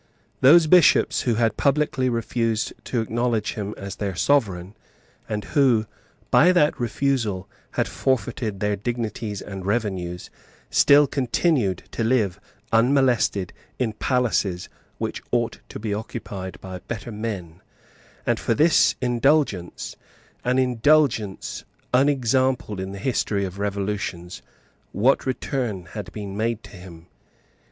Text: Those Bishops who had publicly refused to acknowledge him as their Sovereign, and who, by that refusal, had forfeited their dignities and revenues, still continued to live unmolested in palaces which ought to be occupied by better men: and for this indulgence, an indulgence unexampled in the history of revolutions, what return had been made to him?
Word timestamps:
Those 0.39 0.65
Bishops 0.65 1.21
who 1.29 1.35
had 1.35 1.57
publicly 1.57 2.09
refused 2.09 2.73
to 2.85 3.01
acknowledge 3.01 3.53
him 3.53 3.75
as 3.77 3.97
their 3.97 4.15
Sovereign, 4.15 4.73
and 5.29 5.43
who, 5.53 5.85
by 6.31 6.51
that 6.53 6.79
refusal, 6.79 7.47
had 7.73 7.87
forfeited 7.87 8.59
their 8.61 8.75
dignities 8.75 9.43
and 9.43 9.63
revenues, 9.63 10.31
still 10.71 11.05
continued 11.05 11.83
to 11.91 12.03
live 12.03 12.39
unmolested 12.71 13.53
in 13.77 13.93
palaces 13.93 14.69
which 14.97 15.21
ought 15.31 15.59
to 15.69 15.77
be 15.77 15.93
occupied 15.93 16.59
by 16.61 16.79
better 16.79 17.11
men: 17.11 17.61
and 18.25 18.39
for 18.39 18.55
this 18.55 18.95
indulgence, 19.01 19.95
an 20.43 20.57
indulgence 20.57 21.63
unexampled 21.93 22.79
in 22.79 22.91
the 22.91 22.97
history 22.97 23.45
of 23.45 23.59
revolutions, 23.59 24.41
what 24.93 25.27
return 25.27 25.85
had 25.93 26.11
been 26.11 26.35
made 26.35 26.63
to 26.63 26.71
him? 26.71 27.05